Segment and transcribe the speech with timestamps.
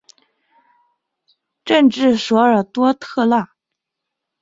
[1.63, 3.51] 镇治索尔多特纳。